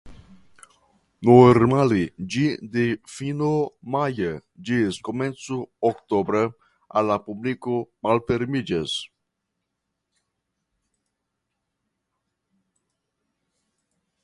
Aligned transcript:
Normale 1.29 1.99
ĝi 2.35 2.45
de 2.75 2.85
fino 3.15 3.49
maja 3.95 4.31
ĝis 4.69 4.97
komenco 5.09 5.57
oktobra 5.91 6.41
al 7.01 7.07
la 7.11 7.17
publiko 7.27 7.75
malfermiĝas. 8.07 8.95